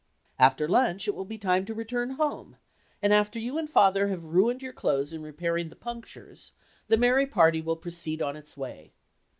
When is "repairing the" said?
5.21-5.75